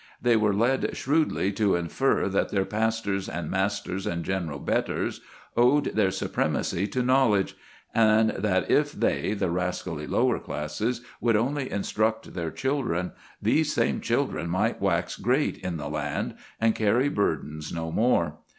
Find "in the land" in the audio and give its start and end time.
15.59-16.33